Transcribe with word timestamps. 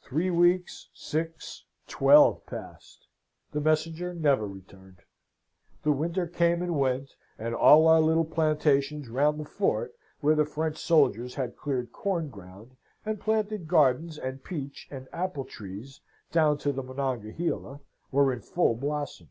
"Three 0.00 0.30
weeks, 0.30 0.88
six, 0.94 1.66
twelve, 1.86 2.46
passed. 2.46 3.06
The 3.52 3.60
messenger 3.60 4.14
never 4.14 4.46
returned. 4.46 5.00
The 5.82 5.92
winter 5.92 6.26
came 6.26 6.62
and 6.62 6.78
went, 6.78 7.10
and 7.38 7.54
all 7.54 7.86
our 7.86 8.00
little 8.00 8.24
plantations 8.24 9.10
round 9.10 9.38
the 9.38 9.44
fort, 9.44 9.92
where 10.22 10.34
the 10.34 10.46
French 10.46 10.78
soldiers 10.78 11.34
had 11.34 11.58
cleared 11.58 11.92
corn 11.92 12.30
ground 12.30 12.78
and 13.04 13.20
planted 13.20 13.68
gardens 13.68 14.16
and 14.16 14.42
peach 14.42 14.88
and 14.90 15.06
apple 15.12 15.44
trees 15.44 16.00
down 16.32 16.56
to 16.60 16.72
the 16.72 16.82
Monongahela, 16.82 17.80
were 18.10 18.32
in 18.32 18.40
full 18.40 18.74
blossom. 18.74 19.28